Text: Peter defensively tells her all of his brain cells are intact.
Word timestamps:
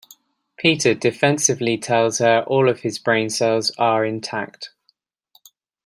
Peter 0.57 0.95
defensively 0.95 1.77
tells 1.77 2.17
her 2.17 2.43
all 2.47 2.67
of 2.67 2.79
his 2.79 2.97
brain 2.97 3.29
cells 3.29 3.69
are 3.77 4.03
intact. 4.03 4.71